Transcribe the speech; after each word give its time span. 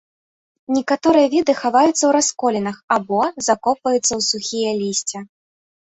Некаторыя 0.75 1.27
віды 1.33 1.53
хаваюцца 1.59 1.93
ў 2.05 2.11
расколінах 2.17 2.75
або 2.95 3.19
закопваюцца 3.49 4.03
ў 4.03 4.21
сухія 4.33 4.71
лісце. 4.85 5.17